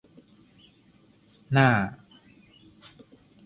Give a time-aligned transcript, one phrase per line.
[1.51, 1.69] หน้า